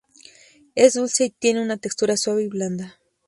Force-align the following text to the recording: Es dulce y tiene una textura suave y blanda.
Es 0.73 0.95
dulce 0.95 1.25
y 1.25 1.29
tiene 1.29 1.61
una 1.61 1.77
textura 1.77 2.17
suave 2.17 2.41
y 2.41 2.47
blanda. 2.47 2.97